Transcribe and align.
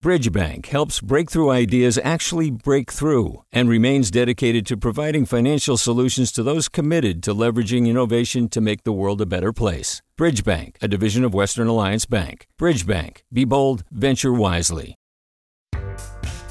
Bridgebank 0.00 0.66
helps 0.66 1.00
breakthrough 1.00 1.50
ideas 1.50 1.98
actually 2.04 2.52
break 2.52 2.92
through 2.92 3.42
and 3.50 3.68
remains 3.68 4.12
dedicated 4.12 4.64
to 4.66 4.76
providing 4.76 5.26
financial 5.26 5.76
solutions 5.76 6.30
to 6.30 6.44
those 6.44 6.68
committed 6.68 7.20
to 7.24 7.34
leveraging 7.34 7.88
innovation 7.88 8.48
to 8.50 8.60
make 8.60 8.84
the 8.84 8.92
world 8.92 9.20
a 9.20 9.26
better 9.26 9.52
place. 9.52 10.00
Bridgebank, 10.16 10.76
a 10.80 10.86
division 10.86 11.24
of 11.24 11.34
Western 11.34 11.66
Alliance 11.66 12.06
Bank. 12.06 12.46
Bridgebank, 12.60 13.22
be 13.32 13.44
bold, 13.44 13.82
venture 13.90 14.32
wisely. 14.32 14.94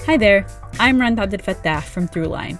Hi 0.05 0.18
there, 0.18 0.45
I'm 0.77 1.00
Rund 1.00 1.18
Abdelfatah 1.18 1.84
from 1.84 2.09
Throughline. 2.09 2.59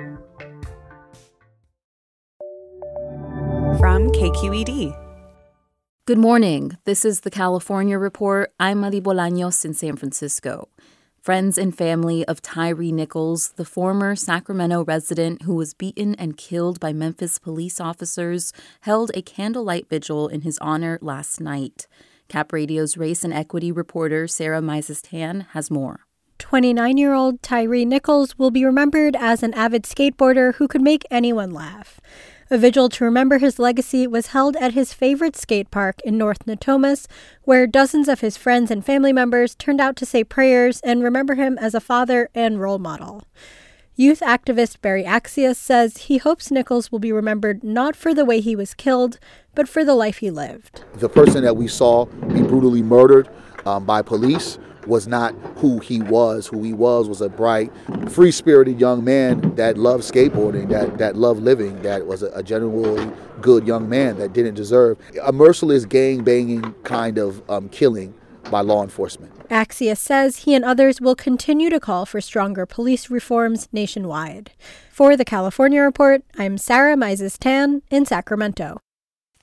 From 3.79 4.09
KQED. 4.11 4.97
Good 6.05 6.17
morning. 6.17 6.77
This 6.85 7.05
is 7.05 7.21
the 7.21 7.31
California 7.31 7.97
Report. 7.97 8.51
I'm 8.59 8.79
Madi 8.79 8.99
Bolaños 8.99 9.63
in 9.63 9.73
San 9.73 9.95
Francisco. 9.95 10.67
Friends 11.21 11.57
and 11.57 11.75
family 11.75 12.25
of 12.25 12.41
Tyre 12.41 12.91
Nichols, 12.91 13.53
the 13.55 13.63
former 13.63 14.15
Sacramento 14.15 14.83
resident 14.83 15.43
who 15.43 15.55
was 15.55 15.73
beaten 15.73 16.15
and 16.15 16.37
killed 16.37 16.79
by 16.79 16.91
Memphis 16.91 17.39
police 17.39 17.79
officers, 17.79 18.51
held 18.81 19.11
a 19.13 19.21
candlelight 19.21 19.87
vigil 19.89 20.27
in 20.27 20.41
his 20.41 20.57
honor 20.59 20.99
last 21.01 21.39
night. 21.39 21.87
Cap 22.27 22.51
Radio's 22.51 22.97
race 22.97 23.23
and 23.23 23.33
equity 23.33 23.71
reporter 23.71 24.27
Sarah 24.27 24.61
Mizes-Tan 24.61 25.47
has 25.51 25.71
more. 25.71 26.01
29 26.39 26.97
year 26.97 27.13
old 27.13 27.41
Tyre 27.43 27.85
Nichols 27.85 28.37
will 28.37 28.51
be 28.51 28.65
remembered 28.65 29.15
as 29.15 29.43
an 29.43 29.53
avid 29.53 29.83
skateboarder 29.83 30.55
who 30.55 30.67
could 30.67 30.81
make 30.81 31.03
anyone 31.11 31.51
laugh. 31.51 32.01
A 32.53 32.57
vigil 32.57 32.89
to 32.89 33.05
remember 33.05 33.37
his 33.37 33.59
legacy 33.59 34.05
was 34.05 34.27
held 34.27 34.57
at 34.57 34.73
his 34.73 34.91
favorite 34.91 35.37
skate 35.37 35.71
park 35.71 36.01
in 36.03 36.17
North 36.17 36.45
Natomas, 36.45 37.07
where 37.43 37.65
dozens 37.65 38.09
of 38.09 38.19
his 38.19 38.35
friends 38.35 38.69
and 38.69 38.85
family 38.85 39.13
members 39.13 39.55
turned 39.55 39.79
out 39.79 39.95
to 39.95 40.05
say 40.05 40.25
prayers 40.25 40.81
and 40.81 41.01
remember 41.01 41.35
him 41.35 41.57
as 41.57 41.73
a 41.73 41.79
father 41.79 42.29
and 42.35 42.59
role 42.59 42.77
model. 42.77 43.23
Youth 43.95 44.19
activist 44.19 44.81
Barry 44.81 45.05
Axius 45.05 45.55
says 45.55 45.95
he 45.95 46.17
hopes 46.17 46.51
Nichols 46.51 46.91
will 46.91 46.99
be 46.99 47.13
remembered 47.13 47.63
not 47.63 47.95
for 47.95 48.13
the 48.13 48.25
way 48.25 48.41
he 48.41 48.53
was 48.53 48.73
killed, 48.73 49.17
but 49.55 49.69
for 49.69 49.85
the 49.85 49.95
life 49.95 50.17
he 50.17 50.29
lived. 50.29 50.83
The 50.95 51.07
person 51.07 51.43
that 51.43 51.55
we 51.55 51.69
saw 51.69 52.03
be 52.03 52.41
brutally 52.41 52.83
murdered 52.83 53.29
um, 53.65 53.85
by 53.85 54.01
police 54.01 54.59
was 54.87 55.07
not 55.07 55.33
who 55.57 55.79
he 55.79 56.01
was. 56.01 56.47
Who 56.47 56.63
he 56.63 56.73
was 56.73 57.07
was 57.07 57.21
a 57.21 57.29
bright, 57.29 57.71
free 58.09 58.31
spirited 58.31 58.79
young 58.79 59.03
man 59.03 59.55
that 59.55 59.77
loved 59.77 60.03
skateboarding, 60.03 60.69
that, 60.69 60.97
that 60.97 61.15
loved 61.15 61.41
living, 61.41 61.81
that 61.81 62.07
was 62.07 62.23
a, 62.23 62.31
a 62.33 62.43
genuinely 62.43 63.11
good 63.41 63.65
young 63.65 63.89
man 63.89 64.17
that 64.17 64.33
didn't 64.33 64.55
deserve 64.55 64.97
a 65.23 65.31
merciless 65.31 65.85
gang 65.85 66.23
banging 66.23 66.73
kind 66.83 67.17
of 67.17 67.47
um, 67.49 67.69
killing 67.69 68.13
by 68.49 68.61
law 68.61 68.83
enforcement. 68.83 69.31
Axius 69.49 69.97
says 69.97 70.37
he 70.37 70.55
and 70.55 70.63
others 70.63 71.01
will 71.01 71.15
continue 71.15 71.69
to 71.69 71.79
call 71.79 72.05
for 72.05 72.21
stronger 72.21 72.65
police 72.65 73.09
reforms 73.09 73.67
nationwide. 73.71 74.51
For 74.91 75.17
the 75.17 75.25
California 75.25 75.81
Report, 75.81 76.23
I'm 76.37 76.57
Sarah 76.57 76.95
Mizes-Tan 76.95 77.81
in 77.89 78.05
Sacramento. 78.05 78.79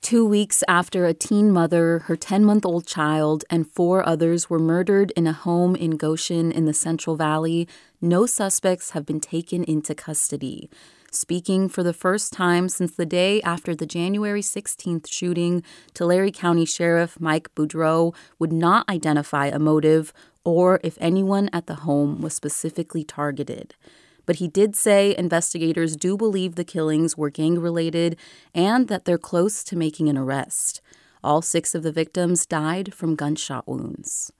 Two 0.01 0.25
weeks 0.25 0.63
after 0.67 1.05
a 1.05 1.13
teen 1.13 1.51
mother, 1.51 1.99
her 2.05 2.15
10 2.15 2.45
month 2.45 2.65
old 2.65 2.87
child, 2.87 3.43
and 3.49 3.69
four 3.69 4.07
others 4.07 4.49
were 4.49 4.57
murdered 4.57 5.11
in 5.11 5.27
a 5.27 5.33
home 5.33 5.75
in 5.75 5.97
Goshen 5.97 6.51
in 6.53 6.65
the 6.65 6.73
Central 6.73 7.17
Valley, 7.17 7.67
no 7.99 8.25
suspects 8.25 8.91
have 8.91 9.05
been 9.05 9.19
taken 9.19 9.63
into 9.65 9.93
custody. 9.93 10.69
Speaking 11.11 11.67
for 11.67 11.83
the 11.83 11.93
first 11.93 12.31
time 12.31 12.69
since 12.69 12.95
the 12.95 13.05
day 13.05 13.41
after 13.41 13.75
the 13.75 13.85
January 13.85 14.41
16th 14.41 15.07
shooting, 15.11 15.63
Tulare 15.93 16.31
County 16.31 16.65
Sheriff 16.65 17.19
Mike 17.19 17.53
Boudreaux 17.53 18.15
would 18.37 18.53
not 18.53 18.87
identify 18.87 19.47
a 19.47 19.59
motive 19.59 20.13
or 20.45 20.79
if 20.81 20.97
anyone 21.01 21.49
at 21.51 21.67
the 21.67 21.75
home 21.75 22.21
was 22.21 22.33
specifically 22.33 23.03
targeted 23.03 23.75
but 24.29 24.35
he 24.35 24.47
did 24.47 24.75
say 24.75 25.15
investigators 25.17 25.97
do 25.97 26.15
believe 26.15 26.53
the 26.53 26.63
killings 26.63 27.17
were 27.17 27.31
gang 27.31 27.57
related 27.57 28.15
and 28.53 28.87
that 28.87 29.05
they're 29.05 29.17
close 29.17 29.63
to 29.63 29.75
making 29.75 30.07
an 30.07 30.19
arrest. 30.19 30.81
All 31.23 31.41
six 31.41 31.73
of 31.73 31.81
the 31.81 31.91
victims 31.91 32.45
died 32.45 32.93
from 32.93 33.15
gunshot 33.15 33.67
wounds. 33.67 34.31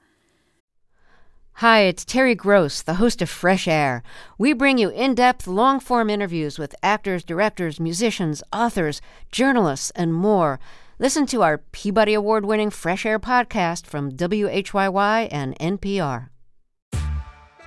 Hi, 1.54 1.80
it's 1.80 2.06
Terry 2.06 2.36
Gross, 2.36 2.84
the 2.84 3.02
host 3.02 3.20
of 3.24 3.32
Fresh 3.32 3.68
Air. 3.68 4.04
We 4.38 4.54
bring 4.54 4.78
you 4.78 4.90
in 4.90 5.16
depth, 5.16 5.48
long 5.48 5.80
form 5.80 6.12
interviews 6.12 6.60
with 6.60 6.76
actors, 6.84 7.24
directors, 7.24 7.80
musicians, 7.80 8.44
authors, 8.54 9.02
journalists, 9.32 9.92
and 9.96 10.14
more. 10.14 10.60
Listen 11.00 11.26
to 11.26 11.42
our 11.42 11.58
Peabody 11.58 12.14
Award 12.14 12.46
winning 12.46 12.70
Fresh 12.70 13.08
Air 13.08 13.18
podcast 13.18 13.88
from 13.88 14.12
WHYY 14.12 15.30
and 15.32 15.58
NPR. 15.58 16.30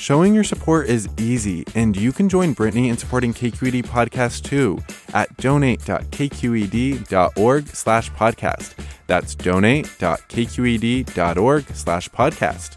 Showing 0.00 0.34
your 0.34 0.44
support 0.44 0.88
is 0.88 1.08
easy, 1.18 1.62
and 1.74 1.94
you 1.94 2.10
can 2.10 2.30
join 2.30 2.54
Brittany 2.54 2.88
in 2.88 2.96
supporting 2.96 3.34
KQED 3.34 3.84
Podcast 3.84 4.44
too 4.44 4.78
at 5.12 5.36
donate.kqed.org 5.36 7.68
slash 7.68 8.10
podcast. 8.12 8.74
That's 9.06 9.34
donate.kqed.org 9.34 11.64
slash 11.74 12.08
podcast. 12.08 12.76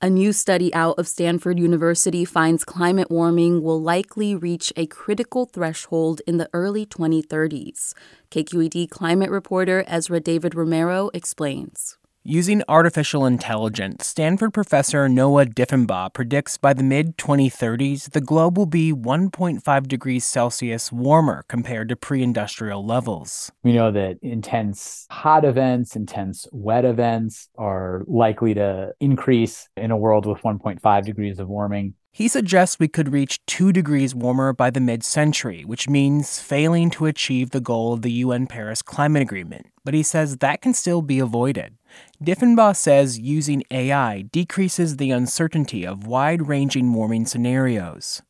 A 0.00 0.08
new 0.08 0.32
study 0.32 0.72
out 0.72 0.98
of 0.98 1.06
Stanford 1.06 1.58
University 1.58 2.24
finds 2.24 2.64
climate 2.64 3.10
warming 3.10 3.62
will 3.62 3.82
likely 3.82 4.34
reach 4.34 4.72
a 4.78 4.86
critical 4.86 5.44
threshold 5.44 6.22
in 6.26 6.38
the 6.38 6.48
early 6.54 6.86
2030s. 6.86 7.92
KQED 8.30 8.88
climate 8.88 9.28
reporter 9.28 9.84
Ezra 9.86 10.20
David 10.20 10.54
Romero 10.54 11.10
explains. 11.12 11.98
Using 12.24 12.62
artificial 12.68 13.26
intelligence, 13.26 14.06
Stanford 14.06 14.54
professor 14.54 15.08
Noah 15.08 15.44
Diffenbaugh 15.44 16.14
predicts 16.14 16.56
by 16.56 16.72
the 16.72 16.84
mid 16.84 17.18
2030s 17.18 18.12
the 18.12 18.20
globe 18.20 18.56
will 18.56 18.66
be 18.66 18.92
1.5 18.92 19.88
degrees 19.88 20.24
Celsius 20.24 20.92
warmer 20.92 21.44
compared 21.48 21.88
to 21.88 21.96
pre 21.96 22.22
industrial 22.22 22.86
levels. 22.86 23.50
We 23.64 23.72
know 23.72 23.90
that 23.90 24.18
intense 24.22 25.08
hot 25.10 25.44
events, 25.44 25.96
intense 25.96 26.46
wet 26.52 26.84
events 26.84 27.48
are 27.58 28.04
likely 28.06 28.54
to 28.54 28.92
increase 29.00 29.68
in 29.76 29.90
a 29.90 29.96
world 29.96 30.24
with 30.24 30.42
1.5 30.42 31.04
degrees 31.04 31.40
of 31.40 31.48
warming. 31.48 31.94
He 32.14 32.28
suggests 32.28 32.78
we 32.78 32.88
could 32.88 33.10
reach 33.10 33.44
2 33.46 33.72
degrees 33.72 34.14
warmer 34.14 34.52
by 34.52 34.70
the 34.70 34.80
mid 34.80 35.02
century, 35.02 35.64
which 35.64 35.88
means 35.88 36.38
failing 36.38 36.90
to 36.90 37.06
achieve 37.06 37.50
the 37.50 37.60
goal 37.60 37.94
of 37.94 38.02
the 38.02 38.12
UN 38.12 38.46
Paris 38.46 38.80
Climate 38.80 39.22
Agreement. 39.22 39.66
But 39.82 39.94
he 39.94 40.04
says 40.04 40.36
that 40.36 40.60
can 40.60 40.74
still 40.74 41.02
be 41.02 41.18
avoided. 41.18 41.74
Diffenbaugh 42.22 42.76
says 42.76 43.18
using 43.18 43.62
AI 43.70 44.22
decreases 44.32 44.96
the 44.96 45.10
uncertainty 45.10 45.86
of 45.86 46.06
wide 46.06 46.48
ranging 46.48 46.92
warming 46.92 47.26
scenarios. 47.26 48.22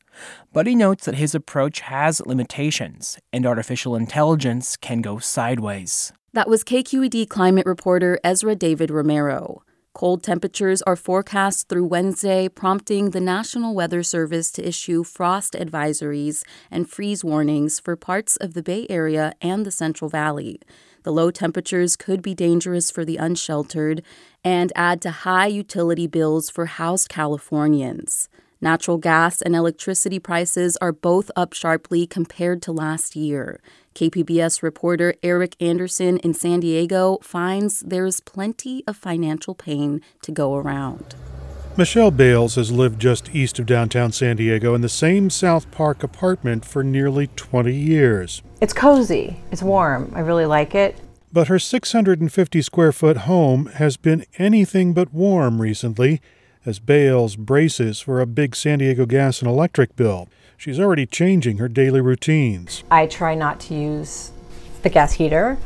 But 0.52 0.66
he 0.66 0.74
notes 0.74 1.04
that 1.06 1.14
his 1.14 1.34
approach 1.34 1.80
has 1.80 2.20
limitations, 2.24 3.18
and 3.32 3.46
artificial 3.46 3.96
intelligence 3.96 4.76
can 4.76 5.00
go 5.00 5.18
sideways. 5.18 6.12
That 6.32 6.48
was 6.48 6.64
KQED 6.64 7.28
climate 7.28 7.66
reporter 7.66 8.18
Ezra 8.24 8.54
David 8.54 8.90
Romero. 8.90 9.62
Cold 9.94 10.22
temperatures 10.22 10.80
are 10.82 10.96
forecast 10.96 11.68
through 11.68 11.84
Wednesday, 11.84 12.48
prompting 12.48 13.10
the 13.10 13.20
National 13.20 13.74
Weather 13.74 14.02
Service 14.02 14.50
to 14.52 14.66
issue 14.66 15.04
frost 15.04 15.52
advisories 15.52 16.44
and 16.70 16.88
freeze 16.88 17.22
warnings 17.22 17.78
for 17.78 17.94
parts 17.94 18.36
of 18.36 18.54
the 18.54 18.62
Bay 18.62 18.86
Area 18.88 19.34
and 19.42 19.66
the 19.66 19.70
Central 19.70 20.08
Valley. 20.08 20.58
The 21.02 21.12
low 21.12 21.30
temperatures 21.30 21.96
could 21.96 22.22
be 22.22 22.34
dangerous 22.34 22.90
for 22.90 23.04
the 23.04 23.16
unsheltered 23.16 24.02
and 24.44 24.72
add 24.76 25.00
to 25.02 25.10
high 25.10 25.48
utility 25.48 26.06
bills 26.06 26.50
for 26.50 26.66
housed 26.66 27.08
Californians. 27.08 28.28
Natural 28.60 28.96
gas 28.96 29.42
and 29.42 29.56
electricity 29.56 30.20
prices 30.20 30.76
are 30.80 30.92
both 30.92 31.32
up 31.34 31.52
sharply 31.52 32.06
compared 32.06 32.62
to 32.62 32.70
last 32.70 33.16
year. 33.16 33.60
KPBS 33.96 34.62
reporter 34.62 35.14
Erik 35.22 35.56
Anderson 35.60 36.18
in 36.18 36.32
San 36.32 36.60
Diego 36.60 37.18
finds 37.22 37.80
there's 37.80 38.20
plenty 38.20 38.84
of 38.86 38.96
financial 38.96 39.56
pain 39.56 40.00
to 40.22 40.30
go 40.30 40.54
around. 40.54 41.16
Michelle 41.74 42.10
Bales 42.10 42.56
has 42.56 42.70
lived 42.70 43.00
just 43.00 43.34
east 43.34 43.58
of 43.58 43.64
downtown 43.64 44.12
San 44.12 44.36
Diego 44.36 44.74
in 44.74 44.82
the 44.82 44.90
same 44.90 45.30
South 45.30 45.70
Park 45.70 46.02
apartment 46.02 46.66
for 46.66 46.84
nearly 46.84 47.28
20 47.28 47.74
years. 47.74 48.42
It's 48.60 48.74
cozy, 48.74 49.38
it's 49.50 49.62
warm. 49.62 50.12
I 50.14 50.20
really 50.20 50.44
like 50.44 50.74
it. 50.74 51.00
But 51.32 51.48
her 51.48 51.58
650 51.58 52.60
square 52.60 52.92
foot 52.92 53.16
home 53.18 53.66
has 53.76 53.96
been 53.96 54.26
anything 54.36 54.92
but 54.92 55.14
warm 55.14 55.62
recently 55.62 56.20
as 56.66 56.78
Bales 56.78 57.36
braces 57.36 58.00
for 58.00 58.20
a 58.20 58.26
big 58.26 58.54
San 58.54 58.80
Diego 58.80 59.06
gas 59.06 59.40
and 59.40 59.50
electric 59.50 59.96
bill. 59.96 60.28
She's 60.58 60.78
already 60.78 61.06
changing 61.06 61.56
her 61.56 61.68
daily 61.68 62.02
routines. 62.02 62.84
I 62.90 63.06
try 63.06 63.34
not 63.34 63.60
to 63.60 63.74
use 63.74 64.30
the 64.82 64.90
gas 64.90 65.14
heater. 65.14 65.56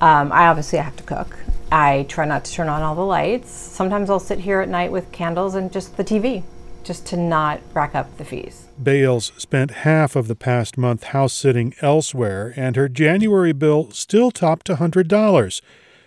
Um, 0.00 0.30
I 0.30 0.46
obviously 0.46 0.78
have 0.78 0.94
to 0.98 1.02
cook. 1.02 1.36
I 1.70 2.06
try 2.08 2.24
not 2.24 2.44
to 2.46 2.52
turn 2.52 2.68
on 2.68 2.82
all 2.82 2.94
the 2.94 3.02
lights. 3.02 3.50
Sometimes 3.50 4.08
I'll 4.08 4.18
sit 4.18 4.38
here 4.38 4.60
at 4.60 4.68
night 4.68 4.90
with 4.90 5.12
candles 5.12 5.54
and 5.54 5.70
just 5.70 5.96
the 5.96 6.04
TV, 6.04 6.42
just 6.82 7.06
to 7.08 7.16
not 7.16 7.60
rack 7.74 7.94
up 7.94 8.16
the 8.16 8.24
fees. 8.24 8.68
Bales 8.82 9.32
spent 9.36 9.70
half 9.70 10.16
of 10.16 10.28
the 10.28 10.34
past 10.34 10.78
month 10.78 11.04
house 11.04 11.34
sitting 11.34 11.74
elsewhere, 11.82 12.54
and 12.56 12.76
her 12.76 12.88
January 12.88 13.52
bill 13.52 13.90
still 13.90 14.30
topped 14.30 14.68
$100. 14.68 15.60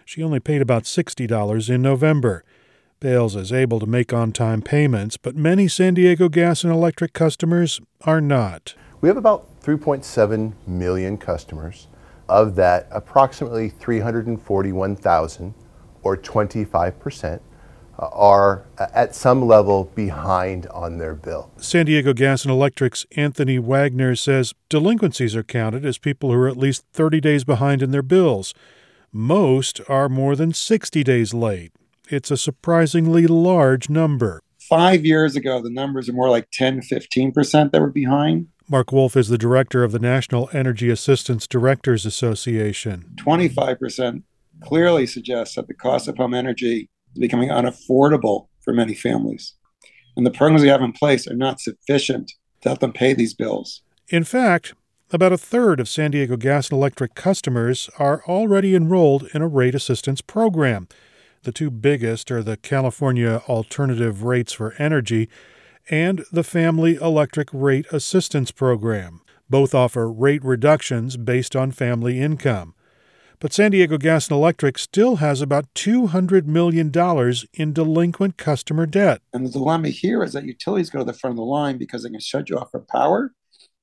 She 0.04 0.24
only 0.24 0.40
paid 0.40 0.62
about 0.62 0.84
$60 0.84 1.69
in 1.69 1.81
November. 1.81 2.44
Bales 3.00 3.36
is 3.36 3.52
able 3.52 3.80
to 3.80 3.86
make 3.86 4.13
on 4.13 4.31
time 4.31 4.62
payments, 4.62 5.18
but 5.18 5.36
many 5.36 5.68
San 5.68 5.94
Diego 5.94 6.30
gas 6.30 6.63
and 6.63 6.74
electric 6.74 7.13
customers 7.13 7.80
are 8.02 8.22
not. 8.22 8.75
We 9.00 9.10
have 9.10 9.18
about 9.18 9.48
3.7 9.62 10.54
million 10.68 11.18
customers. 11.18 11.88
Of 12.31 12.56
that, 12.56 12.88
approximately 12.92 13.68
341,000, 13.68 15.54
or 16.01 16.16
25%, 16.16 17.42
uh, 18.00 18.10
are 18.13 18.66
uh, 18.78 18.88
at 18.94 19.13
some 19.13 19.45
level 19.45 19.92
behind 19.95 20.66
on 20.68 20.98
their 20.98 21.13
bill. 21.13 21.51
San 21.57 21.88
Diego 21.88 22.13
Gas 22.13 22.45
and 22.45 22.51
Electric's 22.54 23.06
Anthony 23.18 23.60
Wagner 23.60 24.16
says 24.16 24.54
delinquencies 24.69 25.36
are 25.36 25.44
counted 25.44 25.86
as 25.86 25.98
people 25.98 26.31
who 26.31 26.38
are 26.38 26.48
at 26.48 26.56
least 26.56 26.86
30 26.94 27.19
days 27.19 27.44
behind 27.44 27.83
in 27.83 27.92
their 27.92 28.01
bills. 28.01 28.54
Most 29.12 29.81
are 29.89 30.07
more 30.07 30.38
than 30.38 30.54
60 30.54 31.04
days 31.04 31.34
late. 31.34 31.74
It's 32.10 32.31
a 32.31 32.38
surprisingly 32.38 33.27
large 33.27 33.89
number. 33.89 34.42
Five 34.57 35.06
years 35.06 35.36
ago, 35.36 35.62
the 35.62 35.69
numbers 35.69 36.07
are 36.07 36.13
more 36.13 36.30
like 36.30 36.48
10, 36.54 36.80
15% 36.80 37.72
that 37.72 37.81
were 37.81 37.89
behind. 37.89 38.48
Mark 38.71 38.94
Wolfe 38.94 39.18
is 39.18 39.27
the 39.27 39.38
director 39.38 39.83
of 39.83 39.91
the 39.91 40.00
National 40.00 40.50
Energy 40.53 40.89
Assistance 40.89 41.45
Directors 41.45 42.06
Association. 42.06 43.03
25% 43.18 44.23
clearly 44.62 45.06
suggests 45.06 45.56
that 45.56 45.68
the 45.68 45.73
cost 45.73 46.07
of 46.07 46.15
home 46.15 46.33
energy 46.33 46.89
is 47.13 47.19
becoming 47.19 47.50
unaffordable 47.50 48.47
for 48.62 48.73
many 48.73 48.94
families. 48.94 49.56
And 50.15 50.25
the 50.25 50.31
programs 50.31 50.62
we 50.62 50.69
have 50.69 50.81
in 50.81 50.94
place 50.94 51.27
are 51.27 51.35
not 51.35 51.59
sufficient 51.59 52.31
to 52.62 52.69
help 52.69 52.79
them 52.79 52.94
pay 52.94 53.13
these 53.13 53.33
bills. 53.33 53.81
In 54.07 54.23
fact, 54.23 54.74
about 55.12 55.33
a 55.33 55.38
third 55.38 55.81
of 55.81 55.89
San 55.89 56.12
Diego 56.12 56.38
gas 56.38 56.69
and 56.69 56.77
electric 56.77 57.13
customers 57.13 57.89
are 58.00 58.24
already 58.25 58.74
enrolled 58.74 59.27
in 59.33 59.41
a 59.41 59.50
rate 59.50 59.75
assistance 59.75 60.21
program. 60.21 60.88
The 61.44 61.51
two 61.51 61.71
biggest 61.71 62.31
are 62.31 62.41
the 62.41 62.56
California 62.56 63.41
Alternative 63.50 64.24
Rates 64.24 64.53
for 64.53 64.75
Energy 64.79 65.27
and 65.89 66.24
the 66.31 66.44
Family 66.44 66.95
Electric 66.95 67.50
Rate 67.51 67.86
Assistance 67.92 68.51
Program. 68.51 69.22
Both 69.50 69.75
offer 69.75 70.12
rate 70.12 70.44
reductions 70.44 71.18
based 71.18 71.56
on 71.56 71.72
family 71.72 72.22
income. 72.22 72.74
But 73.39 73.54
San 73.54 73.72
Diego 73.72 73.98
Gas 73.98 74.30
and 74.30 74.38
Electric 74.38 74.78
still 74.78 75.16
has 75.16 75.42
about 75.42 75.74
$200 75.74 76.45
million 76.45 76.92
in 77.54 77.74
delinquent 77.74 78.38
customer 78.38 78.86
debt. 78.86 79.22
And 79.33 79.45
the 79.45 79.50
dilemma 79.50 79.89
here 79.89 80.24
is 80.24 80.33
that 80.33 80.45
utilities 80.45 80.92
go 80.92 81.00
to 81.00 81.06
the 81.06 81.13
front 81.13 81.33
of 81.33 81.38
the 81.38 81.44
line 81.44 81.80
because 81.80 82.04
they 82.04 82.12
can 82.12 82.19
shut 82.19 82.50
you 82.50 82.57
off 82.57 82.69
for 82.69 82.81
power, 82.81 83.34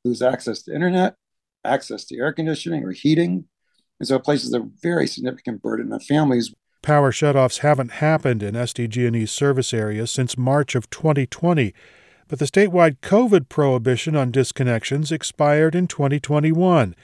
lose 0.04 0.22
access 0.22 0.62
to 0.62 0.74
internet, 0.74 1.16
access 1.64 2.04
to 2.04 2.16
air 2.16 2.32
conditioning 2.32 2.84
or 2.84 2.92
heating. 2.92 3.46
And 3.98 4.06
so 4.06 4.14
it 4.14 4.24
places 4.24 4.54
a 4.54 4.64
very 4.80 5.08
significant 5.08 5.60
burden 5.60 5.92
on 5.92 5.98
families. 6.00 6.54
Power 6.88 7.12
shutoffs 7.12 7.58
haven't 7.58 8.00
happened 8.00 8.42
in 8.42 8.54
SDG&E's 8.54 9.30
service 9.30 9.74
area 9.74 10.06
since 10.06 10.38
March 10.38 10.74
of 10.74 10.88
2020, 10.88 11.74
but 12.28 12.38
the 12.38 12.46
statewide 12.46 12.96
COVID 13.02 13.50
prohibition 13.50 14.16
on 14.16 14.32
disconnections 14.32 15.12
expired 15.12 15.74
in 15.74 15.86
2021. 15.86 16.96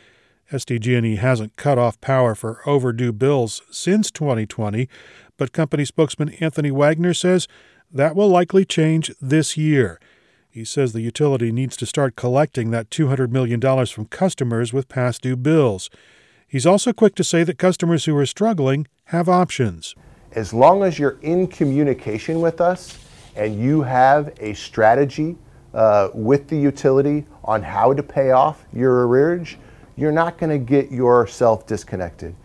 SDG&E 0.51 1.17
hasn't 1.17 1.57
cut 1.57 1.77
off 1.77 2.01
power 2.01 2.35
for 2.35 2.67
overdue 2.67 3.13
bills 3.13 3.61
since 3.71 4.11
2020, 4.11 4.89
but 5.37 5.53
company 5.53 5.85
spokesman 5.85 6.31
Anthony 6.41 6.71
Wagner 6.71 7.13
says 7.13 7.47
that 7.93 8.17
will 8.17 8.31
likely 8.31 8.65
change 8.65 9.13
this 9.21 9.59
year. 9.59 10.01
He 10.49 10.65
says 10.65 10.95
the 10.95 11.03
utility 11.03 11.53
needs 11.53 11.77
to 11.77 11.85
start 11.85 12.17
collecting 12.17 12.71
that 12.71 12.89
$200 12.89 13.29
million 13.29 13.61
from 13.61 14.07
customers 14.07 14.73
with 14.73 14.89
past 14.89 15.21
due 15.21 15.37
bills. 15.37 15.91
He's 16.55 16.67
also 16.67 16.93
quick 16.93 17.17
to 17.17 17.25
say 17.25 17.43
that 17.43 17.59
customers 17.59 18.05
who 18.05 18.17
are 18.17 18.27
struggling 18.27 18.87
have 19.07 19.29
options. 19.29 19.97
As 20.37 20.55
long 20.55 20.85
as 20.85 21.01
you're 21.01 21.19
in 21.21 21.49
communication 21.49 22.41
with 22.41 22.61
us 22.61 22.97
and 23.35 23.59
you 23.59 23.83
have 23.83 24.33
a 24.39 24.55
strategy 24.55 25.37
uh, 25.73 26.11
with 26.15 26.47
the 26.47 26.57
utility 26.57 27.27
on 27.43 27.61
how 27.61 27.93
to 27.93 28.05
pay 28.05 28.31
off 28.31 28.67
your 28.73 29.05
arrearage, 29.05 29.57
you're 29.97 30.13
not 30.13 30.39
going 30.39 30.51
to 30.51 30.65
get 30.65 30.93
yourself 30.93 31.67
disconnected. 31.67 32.37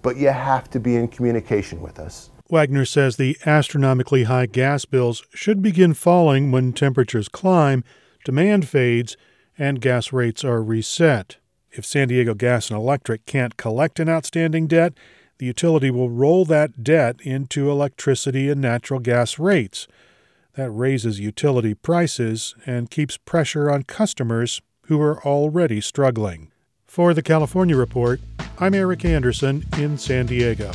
But 0.00 0.16
you 0.16 0.30
have 0.30 0.70
to 0.70 0.80
be 0.80 0.96
in 0.96 1.08
communication 1.08 1.82
with 1.82 1.98
us. 1.98 2.30
Wagner 2.48 2.86
says 2.86 3.18
the 3.18 3.36
astronomically 3.44 4.22
high 4.22 4.46
gas 4.46 4.86
bills 4.86 5.24
should 5.34 5.60
begin 5.60 5.92
falling 5.92 6.52
when 6.52 6.72
temperatures 6.72 7.28
climb, 7.28 7.84
demand 8.24 8.66
fades, 8.66 9.18
and 9.58 9.82
gas 9.82 10.10
rates 10.10 10.42
are 10.42 10.62
reset. 10.62 11.36
If 11.74 11.86
San 11.86 12.08
Diego 12.08 12.34
Gas 12.34 12.70
and 12.70 12.78
Electric 12.78 13.24
can't 13.24 13.56
collect 13.56 13.98
an 13.98 14.08
outstanding 14.08 14.66
debt, 14.66 14.92
the 15.38 15.46
utility 15.46 15.90
will 15.90 16.10
roll 16.10 16.44
that 16.44 16.84
debt 16.84 17.16
into 17.22 17.70
electricity 17.70 18.50
and 18.50 18.60
natural 18.60 19.00
gas 19.00 19.38
rates. 19.38 19.88
That 20.54 20.70
raises 20.70 21.18
utility 21.18 21.72
prices 21.72 22.54
and 22.66 22.90
keeps 22.90 23.16
pressure 23.16 23.70
on 23.70 23.84
customers 23.84 24.60
who 24.86 25.00
are 25.00 25.24
already 25.24 25.80
struggling. 25.80 26.52
For 26.86 27.14
the 27.14 27.22
California 27.22 27.76
Report, 27.76 28.20
I'm 28.58 28.74
Erik 28.74 29.06
Anderson 29.06 29.64
in 29.78 29.96
San 29.96 30.26
Diego. 30.26 30.72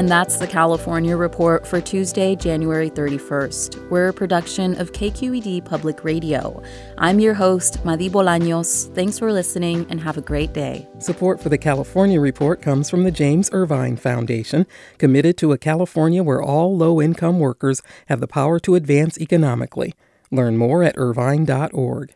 And 0.00 0.08
that's 0.08 0.38
the 0.38 0.46
California 0.46 1.14
Report 1.14 1.66
for 1.66 1.78
Tuesday, 1.78 2.34
January 2.34 2.88
31st. 2.88 3.90
We're 3.90 4.08
a 4.08 4.14
production 4.14 4.80
of 4.80 4.92
KQED 4.92 5.66
Public 5.66 6.04
Radio. 6.04 6.62
I'm 6.96 7.20
your 7.20 7.34
host, 7.34 7.84
Madi 7.84 8.08
Bolaños. 8.08 8.90
Thanks 8.94 9.18
for 9.18 9.30
listening 9.30 9.86
and 9.90 10.00
have 10.00 10.16
a 10.16 10.22
great 10.22 10.54
day. 10.54 10.88
Support 11.00 11.38
for 11.38 11.50
the 11.50 11.58
California 11.58 12.18
Report 12.18 12.62
comes 12.62 12.88
from 12.88 13.04
the 13.04 13.10
James 13.10 13.50
Irvine 13.52 13.98
Foundation, 13.98 14.66
committed 14.96 15.36
to 15.36 15.52
a 15.52 15.58
California 15.58 16.22
where 16.22 16.40
all 16.40 16.74
low 16.74 17.02
income 17.02 17.38
workers 17.38 17.82
have 18.06 18.20
the 18.20 18.26
power 18.26 18.58
to 18.60 18.76
advance 18.76 19.20
economically. 19.20 19.92
Learn 20.30 20.56
more 20.56 20.82
at 20.82 20.96
irvine.org. 20.96 22.14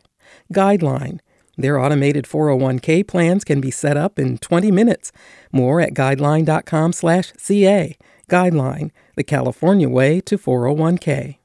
Guideline 0.51 1.19
their 1.57 1.79
automated 1.79 2.25
401k 2.25 3.07
plans 3.07 3.43
can 3.43 3.61
be 3.61 3.71
set 3.71 3.97
up 3.97 4.19
in 4.19 4.37
20 4.37 4.71
minutes. 4.71 5.11
More 5.51 5.81
at 5.81 5.93
guideline.com/ca. 5.93 7.97
Guideline, 8.29 8.91
the 9.15 9.23
California 9.23 9.89
way 9.89 10.21
to 10.21 10.37
401k. 10.37 11.39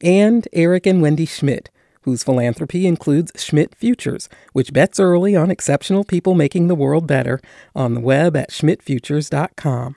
And 0.00 0.48
Eric 0.52 0.86
and 0.86 1.00
Wendy 1.00 1.26
Schmidt, 1.26 1.70
whose 2.02 2.24
philanthropy 2.24 2.86
includes 2.86 3.32
Schmidt 3.36 3.74
Futures, 3.74 4.28
which 4.52 4.72
bets 4.72 5.00
early 5.00 5.36
on 5.36 5.50
exceptional 5.50 6.04
people 6.04 6.34
making 6.34 6.68
the 6.68 6.74
world 6.74 7.06
better, 7.06 7.40
on 7.74 7.94
the 7.94 8.00
web 8.00 8.36
at 8.36 8.50
schmidtfutures.com. 8.50 9.96